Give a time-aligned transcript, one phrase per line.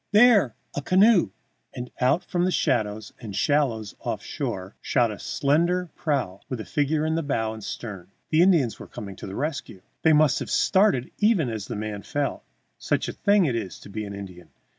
[0.13, 0.55] There!
[0.75, 1.29] A canoe!"
[1.75, 6.65] And out from the shadows and shallows off shore shot a slender prow with a
[6.65, 8.09] figure in bow and stern.
[8.31, 9.83] The Indians were coming to the rescue!
[10.01, 12.43] They must have started even as the man fell,
[12.79, 14.49] such a thing it is to be an Indian!